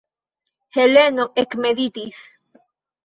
[0.77, 2.27] Heleno ekmeditis.